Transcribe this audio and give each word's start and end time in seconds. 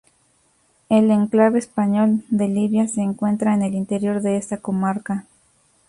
El 0.89 1.11
enclave 1.11 1.59
español 1.59 2.23
de 2.29 2.47
Llivia 2.47 2.87
se 2.87 3.01
encuentra 3.01 3.53
en 3.53 3.61
el 3.61 3.75
interior 3.75 4.23
de 4.23 4.35
esta 4.35 4.57
comarca. 4.57 5.27